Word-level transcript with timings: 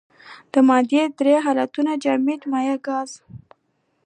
د 0.51 0.53
مادې 0.67 1.03
درې 1.19 1.35
حالتونه 1.45 1.91
جامد 2.03 2.41
مايع 2.51 2.77
ګاز. 2.87 3.11